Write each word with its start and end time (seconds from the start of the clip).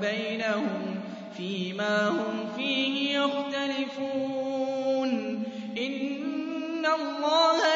بينهم 0.00 1.00
فيما 1.36 2.08
هم 2.08 2.48
فيه 2.56 3.18
يختلفون 3.18 5.10
إن 5.78 6.86
الله 6.86 7.73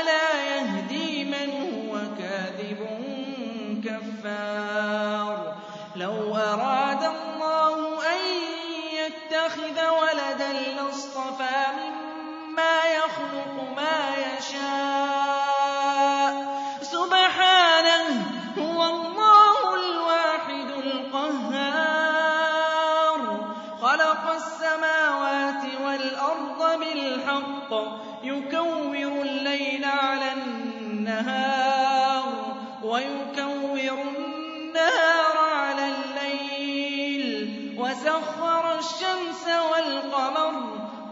يُكَوِّرُ 33.77 34.02
النَّهَارَ 34.02 35.36
عَلَى 35.38 35.84
اللَّيْلِ 35.88 37.75
وَسَخَّرَ 37.78 38.78
الشَّمْسَ 38.78 39.44
وَالْقَمَرَ 39.72 40.52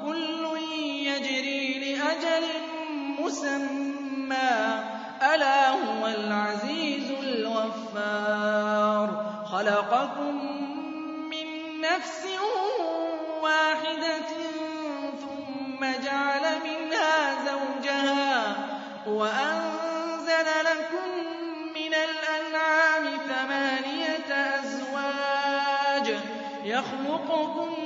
كُلٌّ 0.06 0.42
يَجْرِي 1.10 1.78
لِأَجَلٍ 1.78 2.44
مُّسَمًّى 3.20 4.82
ۚ. 4.82 5.24
أَلَا 5.24 5.70
هُوَ 5.70 6.06
الْعَزِيزُ 6.06 7.10
الْغَفَّارُ. 7.22 9.08
خَلَقَكُم 9.52 10.34
مِّن 11.32 11.46
نَّفْسٍ 11.80 12.22
وَاحِدَةٍ 13.42 14.30
ثُمَّ 15.22 15.80
جَعَلَ 16.04 16.44
مِنْهَا 16.68 17.16
زَوْجَهَا 17.48 18.56
وَأَنزَلَ 19.06 20.65
يرزقكم 27.16 27.85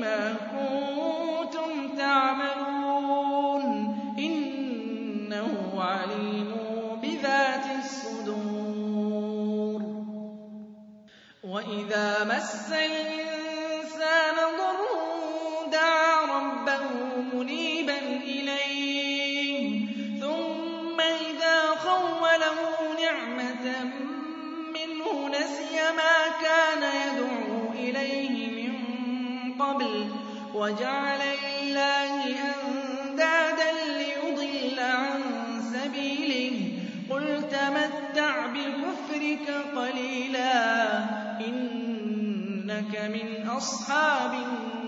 بِمَا 0.00 0.32
كُنتُمْ 0.32 1.96
تَعْمَلُونَ 1.96 3.64
إِنَّهُ 4.18 5.82
عَلِيمٌ 5.82 6.50
بِذَاتِ 7.02 7.66
الصُّدُورِ. 7.84 9.80
وَإِذَا 11.44 12.24
مَسَّ 12.24 12.72
وَجَعَلَ 30.70 31.18
لِلَّهِ 31.18 32.14
أَندَادًا 32.62 33.70
لِّيُضِلَّ 33.98 34.80
عَن 34.80 35.22
سَبِيلِهِ 35.74 36.56
ۚ. 36.70 37.12
قُلْ 37.12 37.42
تَمَتَّعْ 37.48 38.46
بِكُفْرِكَ 38.46 39.46
قَلِيلًا 39.76 40.88
ۖ 41.00 41.42
إِنَّكَ 41.44 42.94
مِنْ 43.14 43.48
أَصْحَابِ 43.48 44.32
النَّارِ. 44.34 44.79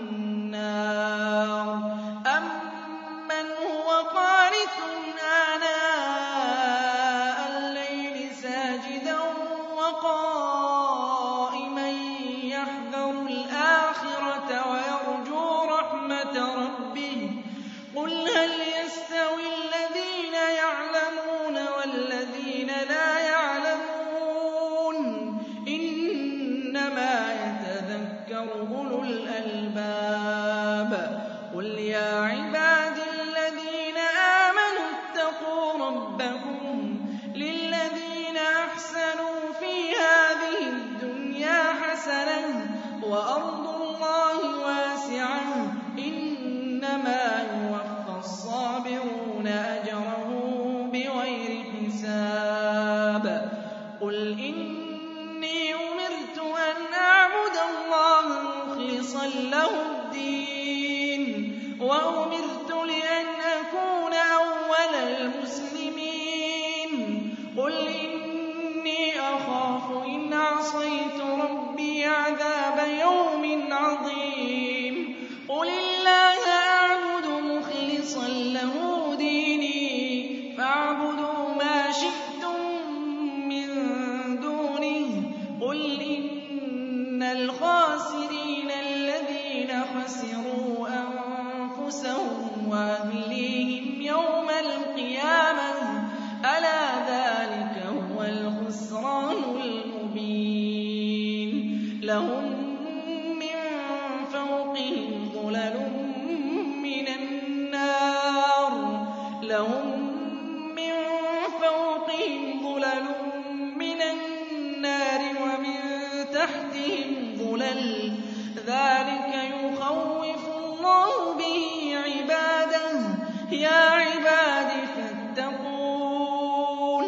يَا 123.53 123.89
عِبَادِ 123.89 124.71
فَاتَّقُونِ 124.95 127.07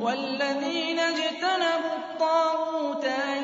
وَالَّذِينَ 0.00 0.98
اجْتَنَبُوا 0.98 1.96
الطَّاغُوتَ 1.96 3.04
أَن 3.04 3.42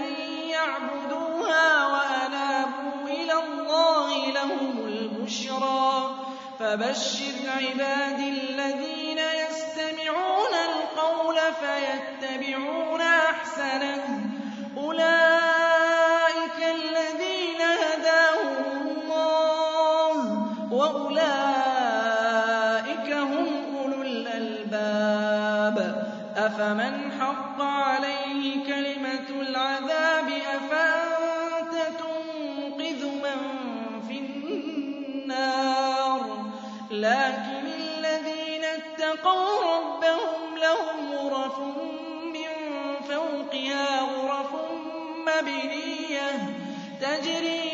يَعْبُدُوهَا 0.49 1.87
وَأَنَابُوا 1.87 3.09
إِلَى 3.09 3.33
اللَّهِ 3.33 4.31
لَهُمُ 4.31 4.79
الْبُشْرَىٰ 4.87 6.11
ۚ. 6.11 6.15
فَبَشِّرْ 6.61 7.51
عِبَادِي 7.51 8.29
الَّذِينَ 8.29 9.19
يَسْتَمِعُونَ 9.19 10.55
الْقَوْلَ 10.71 11.37
فَيَتَّبِعُونَ 11.61 12.14
أَفَمَنْ 26.47 27.13
حَقَّ 27.21 27.63
عَلَيْهِ 27.63 28.65
كَلِمَةُ 28.67 29.29
الْعَذَابِ 29.41 30.29
أَفَأَنتَ 30.29 31.75
تُنقِذُ 31.99 33.05
مَن 33.07 33.41
فِي 34.09 34.19
النَّارِ 34.19 36.21
لَٰكِنِ 36.91 37.67
الَّذِينَ 37.67 38.65
اتَّقَوْا 38.65 39.77
رَبَّهُمْ 39.77 40.57
لَهُمْ 40.57 41.13
غُرَفٌ 41.13 41.59
مِّن 42.37 42.51
فَوْقِهَا 43.09 44.01
غُرَفٌ 44.01 44.53
مَّبْنِيَّةٌ 45.29 46.33
تَجْرِي 47.01 47.74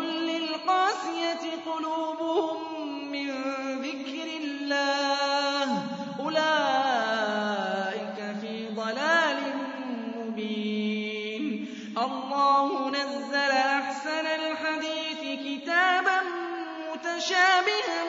مُّتَشَابِهًا 17.21 18.03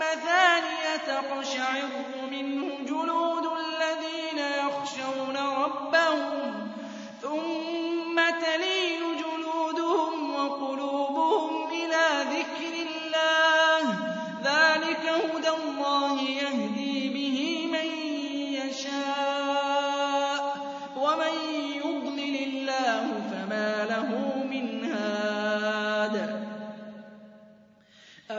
مَّثَانِيَ 0.00 0.98
تَقْشَعِرُّ 1.06 2.26
مِنْهُ 2.30 2.84
جُلُودُ 2.84 3.53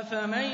أَفَمَن 0.05 0.49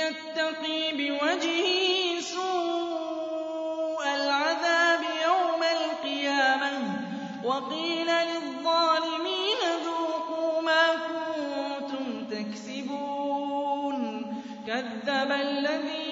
يَتَّقِي 0.00 0.92
بِوَجْهِهِ 0.92 2.20
سُوءَ 2.20 4.02
الْعَذَابِ 4.16 5.00
يَوْمَ 5.26 5.62
الْقِيَامَةِ 5.62 6.72
ۚ 6.78 7.44
وَقِيلَ 7.46 8.06
لِلظَّالِمِينَ 8.06 9.60
ذُوقُوا 9.84 10.62
مَا 10.62 10.86
كُنتُمْ 11.08 12.24
تَكْسِبُونَ 12.30 14.00
كَذَّبَ 14.66 15.30
الَّذِينَ 15.32 16.03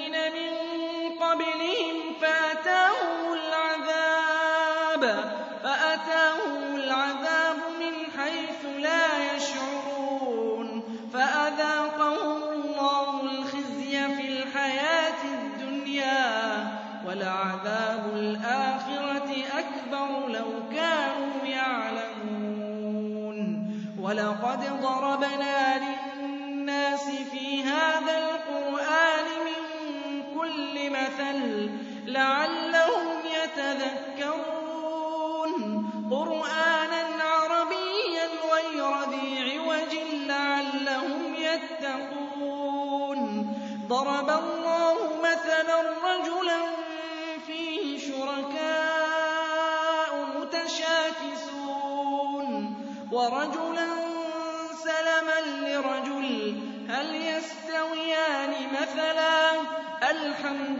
ضَرَبَ 44.02 44.30
اللَّهُ 44.30 44.96
مَثَلًا 45.22 45.80
رَّجُلًا 45.80 46.60
فِيهِ 47.46 47.98
شُرَكَاءُ 48.06 50.10
مُتَشَاكِسُونَ 50.36 51.94
وَرَجُلًا 53.12 53.88
سَلَمًا 54.86 55.38
لِّرَجُلٍ 55.68 56.28
هَلْ 56.90 57.08
يَسْتَوِيَانِ 57.14 58.52
مَثَلًا 58.80 59.40
ۚ 59.62 59.64
الْحَمْدُ 60.10 60.71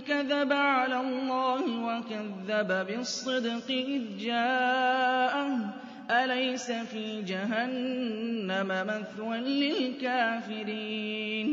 كذب 0.00 0.52
على 0.52 1.00
الله 1.00 1.84
وكذب 1.84 2.86
بالصدق 2.86 3.70
إذ 3.70 4.18
جاءه 4.18 5.74
أليس 6.10 6.72
في 6.72 7.22
جهنم 7.22 8.86
مثوى 8.86 9.38
للكافرين؟ 9.38 11.48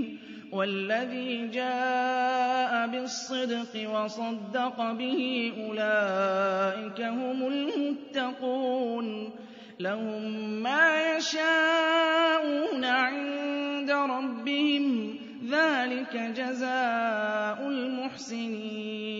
والذي 0.52 1.48
جاء 1.48 2.88
بالصدق 2.88 3.90
وصدق 3.90 4.92
به 4.92 5.54
أولئك 5.58 7.02
هم 7.02 7.48
المتقون 7.48 9.32
لهم 9.80 10.32
ما 10.64 11.16
يشاءون 11.18 12.86
عند 12.86 13.92
ربهم 13.92 15.16
ذلك 15.50 16.16
جزاء 16.16 17.68
المحسنين 17.68 19.16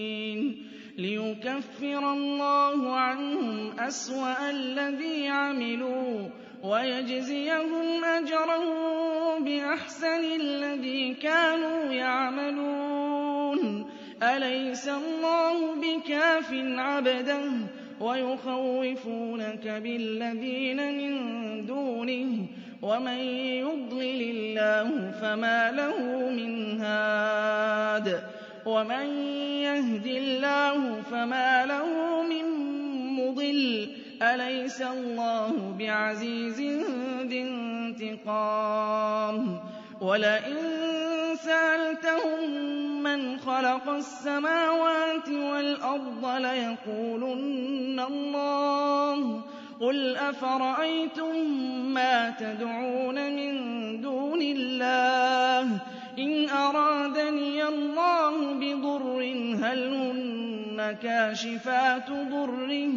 ليكفر 0.98 2.14
الله 2.14 2.96
عنهم 2.96 3.80
أسوأ 3.80 4.50
الذي 4.50 5.28
عملوا 5.28 6.30
ويجزيهم 6.64 8.06
أجرهم 8.06 9.15
بأحسن 9.44 10.24
الذي 10.42 11.14
كانوا 11.14 11.94
يعملون 11.94 13.86
أليس 14.24 14.88
الله 14.88 15.76
بكاف 15.76 16.54
عبده 16.78 17.42
ويخوفونك 18.00 19.68
بالذين 19.68 20.98
من 20.98 21.66
دونه 21.66 22.48
ومن 22.82 23.18
يضلل 23.64 24.22
الله 24.22 25.12
فما 25.12 25.72
له 25.72 26.30
من 26.30 26.82
هاد 26.82 28.24
ومن 28.66 29.08
يهد 29.64 30.06
الله 30.06 31.02
فما 31.02 31.66
له 31.66 31.88
من 32.24 32.46
مضل 33.16 33.88
أليس 34.22 34.82
الله 34.82 35.76
بعزيز 35.80 36.62
ذي 37.22 37.65
انتقام 38.16 39.60
ولئن 40.02 40.58
سألتهم 41.36 42.50
من 43.04 43.40
خلق 43.40 43.90
السماوات 43.90 45.30
والأرض 45.30 46.26
ليقولن 46.26 48.00
الله. 48.00 49.42
قُلْ 49.82 50.16
أَفَرَأَيْتُم 50.16 51.36
مَّا 51.94 52.30
تَدْعُونَ 52.30 53.16
مِن 53.36 53.54
دُونِ 54.02 54.42
اللَّهِ؟ 54.42 55.70
إِنْ 56.20 56.50
أَرَادَنِيَ 56.50 57.64
اللَّهُ 57.64 58.54
بِضُرٍّ 58.54 59.22
هَلْ 59.64 59.94
هُنَّ 59.94 60.98
كَاشِفَاتُ 61.04 62.12
ضُرِّهِ؟ 62.12 62.92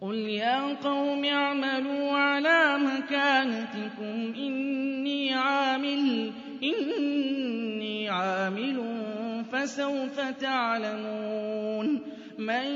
قُلْ 0.00 0.14
يَا 0.14 0.74
قَوْمِ 0.74 1.24
اعْمَلُوا 1.24 2.12
عَلَىٰ 2.12 2.78
مَكَانَتِكُمْ. 2.78 4.32
إِنِّي 4.36 5.34
عَامِلٌ 5.34 6.32
إِنِّي 6.62 8.08
عَامِلٌ 8.08 9.04
فَسَوْفَ 9.52 10.20
تَعْلَمُونَ. 10.20 12.00
مَن 12.38 12.66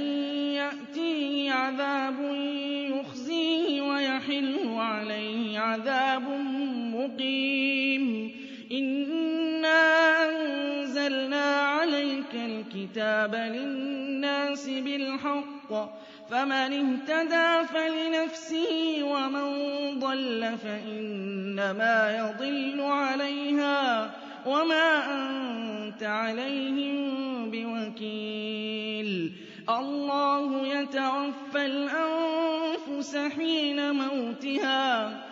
يَأْتِيهِ 0.55 1.53
عَذَابٌ 1.53 2.33
عَذَابٌ 5.63 6.27
مُّقِيمٌ. 6.97 8.31
إِنَّا 8.73 9.83
أَنزَلْنَا 10.29 11.61
عَلَيْكَ 11.61 12.35
الْكِتَابَ 12.35 13.35
لِلنَّاسِ 13.35 14.69
بِالْحَقِّ 14.69 15.71
فمن 16.31 16.53
اهتدى 16.53 17.69
فلنفسه 17.69 19.03
ومن 19.03 19.49
ضل 19.99 20.59
فإنما 20.65 21.99
يضل 22.19 22.81
عليها 22.81 24.11
وما 24.47 24.89
أنت 25.15 26.03
عليهم 26.03 27.51
بوكيل. 27.51 29.33
الله 29.69 30.67
يتوفى 30.67 31.67
الأنفس 31.67 33.17
حين 33.17 33.95
موتها 33.95 35.32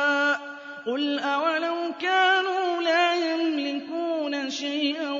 قل 0.85 1.19
أولو 1.19 1.93
كانوا 1.99 2.81
لا 2.81 3.33
يملكون 3.33 4.49
شيئا 4.49 5.11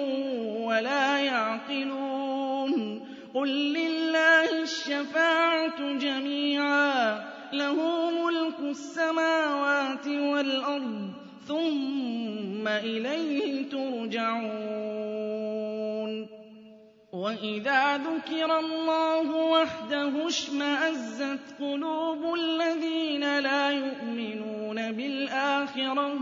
ولا 0.66 1.18
يعقلون 1.18 3.02
قل 3.34 3.50
لله 3.74 4.62
الشفاعة 4.64 5.94
جميعا 5.98 7.24
له 7.54 8.10
ملك 8.12 8.60
السماوات 8.60 10.08
والأرض 10.08 11.10
ثم 11.48 12.68
إليه 12.68 13.70
ترجعون 13.70 15.22
وَإِذَا 17.14 17.98
ذُكِرَ 17.98 18.60
اللَّهُ 18.60 19.36
وَحْدَهُ 19.36 20.28
اشْمَأَزَّتْ 20.28 21.46
قُلُوبُ 21.60 22.34
الَّذِينَ 22.34 23.40
لَا 23.40 23.72
يُؤْمِنُونَ 23.72 24.51
بِالْآخِرَةِ. 24.92 26.20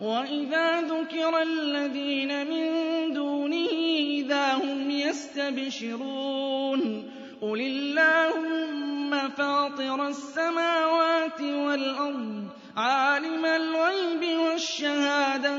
وَإِذَا 0.00 0.80
ذُكِرَ 0.80 1.42
الَّذِينَ 1.42 2.46
مِن 2.46 2.70
دُونِهِ 3.14 3.70
إِذَا 4.00 4.54
هُمْ 4.54 4.90
يَسْتَبْشِرُونَ. 4.90 7.10
قُلِ 7.42 7.60
اللَّهُمَّ 7.60 9.28
فَاطِرَ 9.28 10.08
السَّمَاوَاتِ 10.08 11.40
وَالْأَرْضِ 11.40 12.44
عَالِمَ 12.76 13.46
الْغَيْبِ 13.46 14.38
وَالشَّهَادَةِ. 14.38 15.58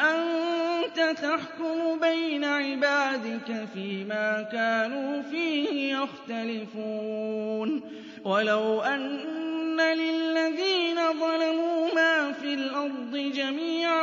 أَنتَ 0.00 1.18
تَحْكُمُ 1.18 2.00
بَيْنَ 2.00 2.44
عِبَادِكَ 2.44 3.68
فِيمَا 3.74 4.48
كَانُوا 4.52 5.22
فِيهِ 5.22 5.96
يَخْتَلِفُونَ. 5.96 7.82
وَلَوْ 8.24 8.80
أَنَّ 8.80 9.49
لِلَّذِينَ 9.80 10.96
ظَلَمُوا 11.20 11.94
مَا 11.94 12.32
فِي 12.32 12.54
الْأَرْضِ 12.54 13.16
جَمِيعًا 13.16 14.02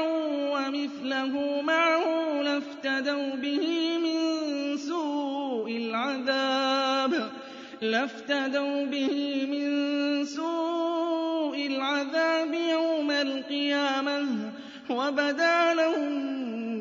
وَمِثْلَهُ 0.54 1.62
مَعَهُ 1.62 2.42
لَافْتَدَوْا 2.42 3.36
بِهِ 3.36 3.98
مِن 3.98 4.18
سُوءِ 4.78 5.72
الْعَذَابِ 5.72 7.30
لَافْتَدَوْا 7.82 8.86
بِهِ 8.86 9.46
مِن 9.52 9.68
سُوءِ 10.26 11.58
الْعَذَابِ 11.66 12.54
يَوْمَ 12.54 13.12
الْقِيَامَةِ 13.12 14.52
وَبَدَا 14.90 15.74
لَهُم 15.74 16.12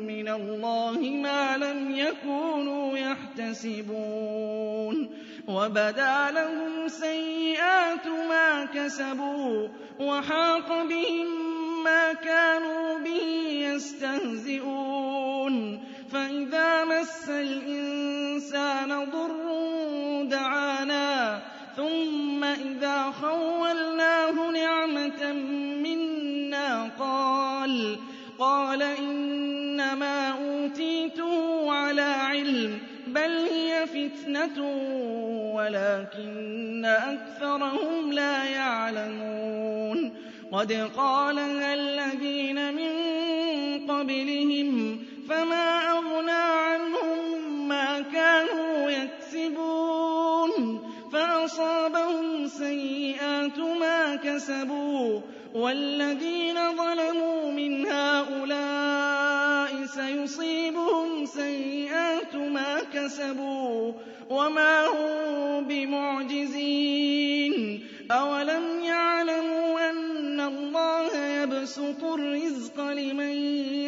مِّنَ 0.07 0.27
اللَّهِ 0.27 0.99
مَا 0.99 1.57
لَمْ 1.57 1.95
يَكُونُوا 1.95 2.97
يَحْتَسِبُونَ. 2.97 5.16
وَبَدَا 5.47 6.31
لَهُمْ 6.31 6.87
سَيِّئَاتُ 6.87 8.07
مَا 8.07 8.65
كَسَبُوا 8.65 9.67
وَحَاقَ 9.99 10.83
بِهِم 10.83 11.27
مَّا 11.83 12.13
كَانُوا 12.13 12.99
بِهِ 12.99 13.23
يَسْتَهْزِئُونَ. 13.71 15.55
فَإِذَا 16.11 16.83
مَسَّ 16.85 17.29
الْإِنسَانَ 17.29 19.09
ضُرٌّ 19.11 19.37
دَعَانَا 20.23 21.41
ثُمَّ 21.77 22.43
إِذَا 22.43 23.11
خَوَّلْنَاهُ 23.21 23.56
فِتْنَةٌ 34.27 34.59
وَلَٰكِنَّ 35.55 36.85
أَكْثَرَهُمْ 36.85 38.11
لَا 38.11 38.43
يَعْلَمُونَ. 38.43 40.13
قَدْ 40.51 40.89
قَالَهَا 40.97 41.73
الَّذِينَ 41.73 42.73
مِن 42.73 42.91
قَبْلِهِمْ 43.91 44.99
فَمَا 45.29 45.91
أَغْنَىٰ 45.91 46.31
عَنْهُم 46.31 47.67
مَّا 47.67 47.99
كَانُوا 47.99 48.89
يَكْسِبُونَ. 48.89 50.51
فَأَصَابَهُمْ 51.13 52.47
سَيِّئَاتُ 52.47 53.59
مَا 53.59 54.15
كَسَبُوا. 54.15 55.21
وَالَّذِينَ 55.55 56.55
ظَلَمُوا 56.77 57.51
مِنْ 57.51 57.87
هَٰؤُلَاءِ 57.87 59.85
سَيُصِيبُهُمْ 59.85 61.25
سَيِّئَاتُ 61.25 62.35
مَا 62.35 62.79
كَسَبُوا. 62.93 63.93
وَمَا 64.29 64.85
هُم 64.87 65.67
بِمُعْجِزِينَ 65.67 67.53
أَوَلَمْ 68.11 68.83
يَعْلَمُوا 68.85 69.89
أَنَّ 69.89 70.39
اللَّهَ 70.39 71.17
يَبْسُطُ 71.17 72.03
الرِّزْقَ 72.03 72.81
لِمَن 72.81 73.31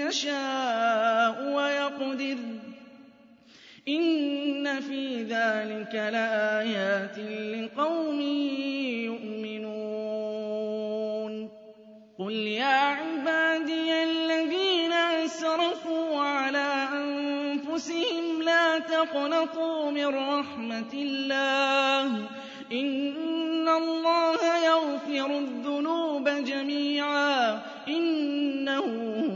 يَشَاءُ 0.07 1.53
وَيَقْدِرُ 1.55 2.35
ۚ 2.35 2.39
إِنَّ 3.87 4.79
فِي 4.79 5.23
ذَٰلِكَ 5.23 5.95
لَآيَاتٍ 5.95 7.19
لِّقَوْمٍ 7.19 8.21
يُؤْمِنُونَ 9.11 10.29
قُلْ 12.19 12.33
يَا 12.33 12.75
عِبَادِيَ 12.99 13.58
تَقْنَطُوا 18.99 19.91
مِن 19.91 20.05
رَّحْمَةِ 20.05 20.93
اللَّهِ 20.93 22.25
ۚ 22.25 22.29
إِنَّ 22.71 23.67
اللَّهَ 23.69 24.41
يَغْفِرُ 24.65 25.37
الذُّنُوبَ 25.37 26.29
جَمِيعًا 26.29 27.55
ۚ 27.57 27.59
إِنَّهُ 27.87 28.85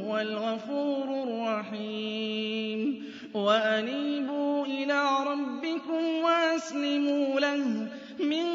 هُوَ 0.06 0.18
الْغَفُورُ 0.20 1.08
الرَّحِيمُ. 1.24 3.04
وَأَنِيبُوا 3.34 4.66
إِلَىٰ 4.66 5.04
رَبِّكُمْ 5.28 6.04
وَأَسْلِمُوا 6.24 7.40
لَهُ 7.40 7.88
مِن 8.20 8.46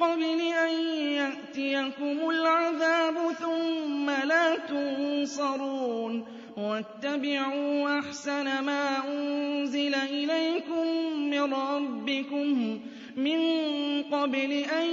قَبْلِ 0.00 0.40
أَن 0.64 0.72
يَأْتِيَكُمُ 1.20 2.30
الْعَذَابُ 2.30 3.14
ثُمَّ 3.40 4.10
لَا 4.10 4.56
تُنصَرُونَ 4.56 6.37
وَاتَّبِعُوا 6.58 7.98
أَحْسَنَ 7.98 8.64
مَا 8.64 9.06
أُنزِلَ 9.08 9.94
إِلَيْكُم 9.94 10.86
مِّن 11.30 11.54
رَّبِّكُم 11.54 12.78
مِّن 13.16 13.40
قَبْلِ 14.02 14.52
أَن 14.52 14.88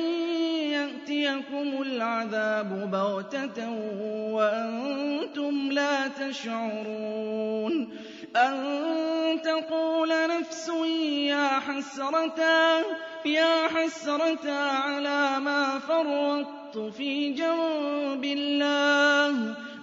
يَأْتِيَكُمُ 0.78 1.82
الْعَذَابُ 1.82 2.92
بَغْتَةً 2.92 3.70
وَأَنتُمْ 4.32 5.72
لَا 5.72 6.08
تَشْعُرُونَ 6.08 7.90
أَن 8.36 8.56
تَقُولَ 9.42 10.10
نَفْسٌ 10.10 10.70
يَا 13.26 13.68
حَسْرَتَا 13.70 14.62
عَلَىٰ 14.70 15.40
مَا 15.40 15.80
فَرَّطتُ 15.80 16.94
فِي 16.98 17.34
جَنبِ 17.34 18.24
اللَّهِ 18.26 19.65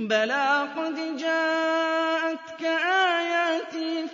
بَلَىٰ 0.00 0.68
قَدْ 0.76 1.16
جَاءَتْكَ 1.16 2.62
آيَاتِي 2.64 4.08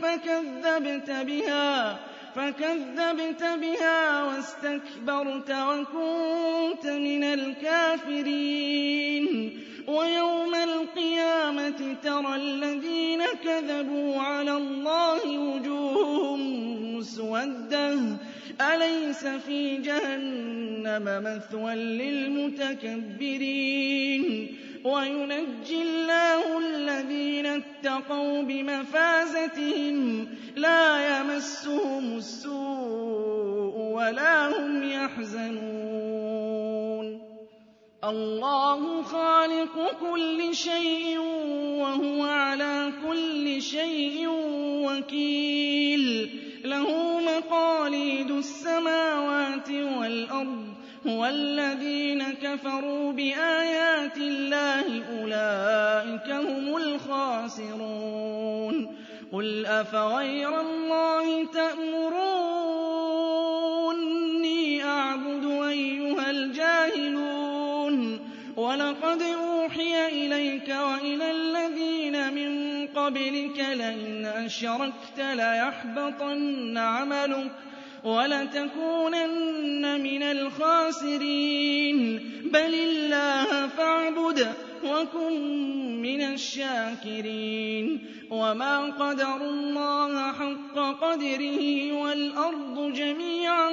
فَكَذَّبْتَ 2.34 3.42
بِهَا 3.60 4.22
وَاسْتَكْبَرْتَ 4.24 5.50
وَكُنتَ 5.50 6.86
مِنَ 6.86 7.24
الْكَافِرِينَ 7.24 8.46
وَيَوْمَ 9.88 10.54
الْقِيَامَةِ 10.54 11.96
تَرَى 12.02 12.34
الَّذِينَ 12.36 13.22
كَذَبُوا 13.44 14.20
عَلَى 14.20 14.52
اللَّهِ 14.56 15.38
وُجُوهُهُم 15.38 16.40
مُّسْوَدَّةٌ 16.96 17.98
أَلَيْسَ 18.60 19.26
فِي 19.26 19.76
جَهَنَّمَ 19.76 21.04
مَثْوًى 21.24 21.74
لِّلْمُتَكَبِّرِينَ 21.74 23.06
وَيُنَجِّي 24.84 25.82
اللَّهُ 25.82 26.58
الَّذِينَ 26.58 27.46
اتَّقَوْا 27.46 28.42
بِمَفَازَتِهِمْ 28.42 30.28
لَا 30.56 31.18
يَمَسُّهُمُ 31.20 32.16
السُّوءُ 32.16 33.74
وَلَا 33.78 34.48
هُمْ 34.48 34.82
يَحْزَنُونَ 34.90 36.26
اللَّهُ 38.04 39.02
خَالِقُ 39.02 39.98
كُلِّ 40.00 40.54
شَيْءٍ 40.54 41.18
وَهُوَ 41.80 42.22
عَلَىٰ 42.22 42.92
كُلِّ 43.08 43.62
شَيْءٍ 43.62 44.28
وَكِيلٌ 44.86 46.30
لَّهُ 46.64 47.20
مَقَالِيدُ 47.20 48.30
السَّمَاوَاتِ 48.30 49.70
وَالْأَرْضِ 49.70 50.65
وَالَّذِينَ 51.06 52.22
كَفَرُوا 52.32 53.12
بِآيَاتِ 53.12 54.16
اللَّهِ 54.16 55.04
أُولَٰئِكَ 55.20 56.30
هُمُ 56.30 56.76
الْخَاسِرُونَ. 56.76 58.16
قُلْ 59.32 59.66
أَفَغَيْرَ 59.66 60.60
اللَّهِ 60.60 61.44
تَأْمُرُونِّي 61.46 62.44
أَعْبُدُ 64.84 65.44
أَيُّهَا 65.46 66.30
الْجَاهِلُونَ. 66.30 68.20
وَلَقَدْ 68.56 69.22
أُوحِيَ 69.22 70.06
إِلَيْكَ 70.08 70.68
وَإِلَى 70.68 71.30
الَّذِينَ 71.30 72.34
مِن 72.34 72.86
قَبْلِكَ 72.86 73.58
لَئِنْ 73.58 74.26
أَشْرَكْتَ 74.26 75.18
لَيَحْبَطَنَّ 75.18 76.78
عَمَلُكَ. 76.78 77.50
وَلَتَكُونَنَّ 78.06 80.00
مِنَ 80.00 80.22
الْخَاسِرِينَ. 80.22 82.20
بَلِ 82.52 82.74
اللَّهَ 82.74 83.66
فَاعْبُدْ 83.66 84.46
وَكُن 84.84 85.32
مِّنَ 86.02 86.20
الشَّاكِرِينَ. 86.20 88.00
وَمَا 88.30 88.78
قَدَرُوا 88.78 89.50
اللَّهَ 89.50 90.32
حَقَّ 90.32 90.78
قَدْرِهِ 90.78 91.92
وَالْأَرْضُ 91.92 92.92
جَمِيعًا 92.92 93.70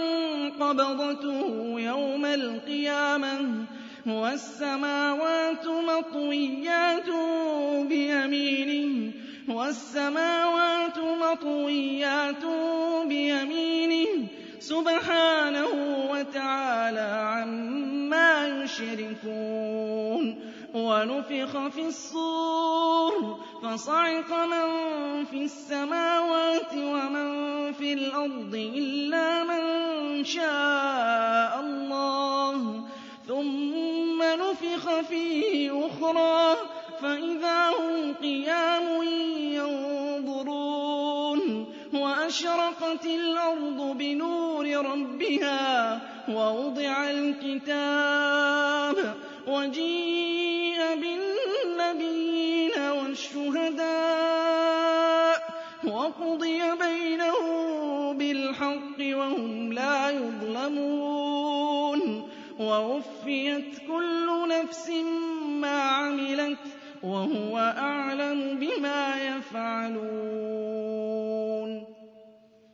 قَبْضَتُهُ 0.59 1.79
يَوْمَ 1.79 2.25
الْقِيَامَةِ. 2.25 3.65
وَالسَّمَاوَاتُ 4.07 5.67
مَطْوِيَّاتٌ 5.67 7.09
بِيَمِينِهِ 7.89 9.11
وَالسَّمَاوَاتُ 9.49 10.97
مَطْوِيَّاتٌ 10.99 12.43
بِيَمِينِهِ 13.07 14.07
سُبْحَانَهُ 14.59 15.67
وَتَعَالَىٰ 16.11 17.11
عَمَّا 17.27 18.63
يُشْرِكُونَ 18.63 20.39
وَنُفِخَ 20.73 21.67
فِي 21.67 21.81
الصُّورِ 21.87 23.39
فَصَعِقَ 23.63 24.31
مَن 24.45 24.67
فِي 25.25 25.43
السَّمَاوَاتِ 25.43 26.73
وَمَن 26.73 27.27
فِي 27.73 27.93
الْأَرْضِ 27.93 28.55
إِلَّا 28.55 29.43
مَن 29.43 29.63
شَاءَ 30.23 31.59
اللَّهُ 31.59 32.83
ثُمَّ 33.27 34.23
نُفِخَ 34.23 34.99
فِيهِ 35.01 35.85
أُخْرَىٰ 35.87 36.55
فَإِذَا 37.03 37.69
هُمْ 37.69 38.13
قِيَامٌ 38.13 39.03
يَنظُرُونَ 40.23 41.41
وَأَشْرَقَتِ 41.93 43.05
الْأَرْضُ 43.05 43.97
بِنُورِ 43.97 44.65
رَبِّهَا 44.85 45.99
وَوُضِعَ 46.29 47.11
الْكِتَابُ 47.11 48.95
وَجِيءَ 49.47 50.79
بِالنَّبِيِّينَ 51.03 52.71
وَالشُّهَدَاءِ 52.79 54.23
وَقُضِيَ 55.83 56.61
بَيْنَهُم 56.79 58.17
بِالْحَقِّ 58.17 58.99
وَهُمْ 59.01 59.73
لَا 59.73 60.09
يُظْلَمُونَ 60.09 62.01
وَوُفِّيَتْ 62.59 63.77
كُلُّ 63.87 64.47
نَفْسٍ 64.49 64.89
مَّا 65.63 65.81
عَمِلَتْ 65.81 66.59
وَهُوَ 67.03 67.57
أَعْلَمُ 67.59 68.59
بِمَا 68.59 69.15
يَفْعَلُونَ. 69.35 70.03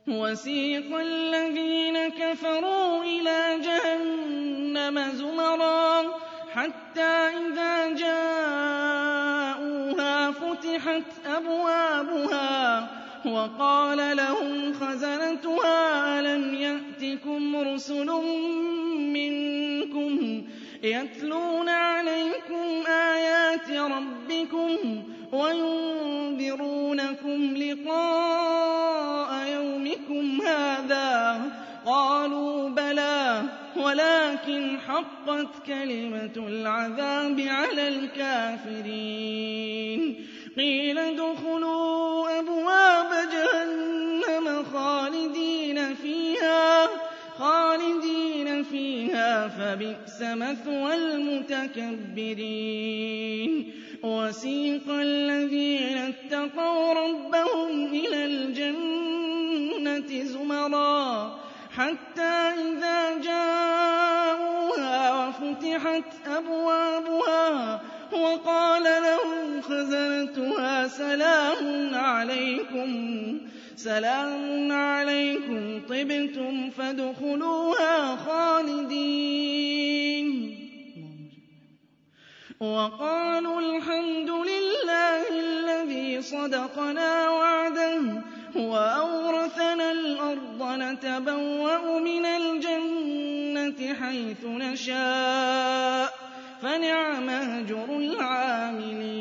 وَسِيقَ 0.08 0.96
الَّذِينَ 0.98 2.10
كَفَرُوا 2.10 3.04
إِلَىٰ 3.04 3.60
جَهَنَّمَ 3.64 5.10
زُمَرًا 5.14 6.02
حَتَّىٰ 6.54 7.30
إِذَا 7.38 7.90
جَاءُوهَا 7.94 9.12
فُتِحَتْ 10.32 11.26
أَبْوَابُهَا 11.26 12.88
وَقَالَ 13.26 14.18
لَهُمْ 14.18 14.74
خَزَنَتُهَا 14.74 16.20
أَلَمْ 16.20 16.54
يَأْتِكُمْ 16.54 17.56
رُسُلٌ 17.56 18.10
مِّنكُمْ 19.18 20.44
يَتْلُونَ 20.84 21.70
عَلَيْكُمْ 21.70 22.84
آيَاتِ 22.88 23.72
رَبِّكُمْ 23.72 25.04
وَيُنذِرُونَكُمْ 25.32 26.38
لِقَاءَ 27.58 29.48
يَوْمِكُمْ 29.48 30.42
هَٰذَا 30.42 31.38
ۚ. 31.40 31.42
قَالُوا 31.86 32.70
بَلَىٰ 32.70 33.42
وَلَٰكِنْ 33.78 34.78
حَقَّتْ 34.88 35.48
كَلِمَةُ 35.68 36.36
الْعَذَابِ 36.38 37.40
عَلَى 37.40 37.88
الْكَافِرِينَ. 37.88 39.06
قِيلَ 40.58 40.98
ادْخُلُوا 40.98 42.40
أَبْوَابَ 42.40 43.12
جَهَنَّمَ 43.32 44.64
خَالِدِينَ 44.74 45.19
فِيهَا 48.72 49.48
فَبِئْسَ 49.48 50.22
مَثْوَى 50.22 50.96
الْمُتَكَبِّرِينَ. 50.96 52.30
وَسِيقَ 54.04 54.90
الَّذِينَ 54.90 55.98
اتَّقَوْا 55.98 56.94
رَبَّهُمْ 56.94 57.86
إِلَى 57.86 58.26
الْجَنَّةِ 58.26 60.24
زُمَرًا 60.24 61.40
حَتَّىٰ 61.76 62.54
إِذَا 62.70 63.18
جَاءُوهَا 63.24 65.00
وَفُتِحَتْ 65.28 66.28
أَبْوَابُهَا 66.28 67.82
وَقَالَ 68.14 68.84
لَهُمْ 68.84 69.62
خَزَنَتُهَا 69.62 70.88
سَلَامٌ 70.88 71.96
عَلَيْكُمْ 71.96 72.90
طِبْتُمْ 75.90 76.70
فَادْخُلُوهَا 76.70 78.16
خَالِدِينَ. 78.16 79.70
وَقَالُوا 82.60 83.62
الْحَمْدُ 83.62 84.30
لِلَّهِ 84.30 85.22
الَّذِي 85.30 86.22
صَدَقَنَا 86.22 87.30
وَعْدَهُ 87.30 88.24
وَأَوْرَثَنَا 88.56 89.92
الْأَرْضَ 89.92 90.62
نَتَبَوَّأُ 90.62 92.00
مِنَ 92.00 92.26
الْجَنَّةِ 92.26 93.94
حَيْثُ 93.94 94.46
نَشَاءُ 94.46 96.08
ۖ 96.08 96.12
فَنِعْمَ 96.62 97.30
أَجْرُ 97.30 97.98
الْعَامِلِينَ. 97.98 99.20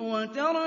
وَتَرَى 0.00 0.66